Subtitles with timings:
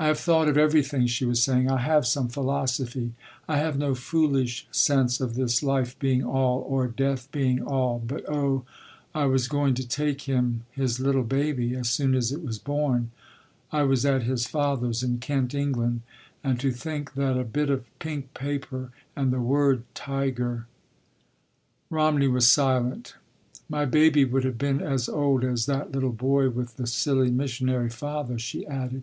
[0.00, 1.68] "I have thought of everything," she was saying.
[1.68, 3.14] "I have some philosophy.
[3.48, 8.64] I have no foolish sense of this life being all—or death being all, but, oh,
[9.12, 13.10] I was going to take him his little baby—as soon as it was born.
[13.72, 16.02] I was at his father’s in Kent, England.
[16.44, 20.66] And to think that a bit of pink paper and the word _tiger_—"
[21.90, 23.16] Romney was silent.
[23.68, 27.90] "My baby would have been as old as that little boy with the silly missionary
[27.90, 29.02] father," she added.